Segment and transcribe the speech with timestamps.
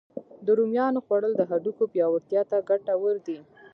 [0.45, 3.39] د رومیانو خوړل د هډوکو پیاوړتیا ته ګتور دی